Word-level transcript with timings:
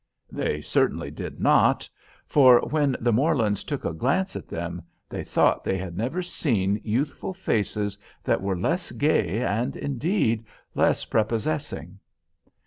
They 0.31 0.61
certainly 0.61 1.11
did 1.11 1.39
not! 1.39 1.87
for 2.25 2.59
when 2.61 2.97
the 2.99 3.13
Morlands 3.13 3.63
took 3.63 3.85
a 3.85 3.93
glance 3.93 4.35
at 4.35 4.47
them, 4.47 4.81
they 5.07 5.23
thought 5.23 5.63
they 5.63 5.77
had 5.77 5.95
never 5.95 6.23
seen 6.23 6.81
youthful 6.83 7.35
faces 7.35 7.99
that 8.23 8.41
were 8.41 8.57
less 8.57 8.91
gay, 8.91 9.43
and 9.43 9.75
indeed 9.75 10.43
less 10.73 11.05
prepossessing. 11.05 11.99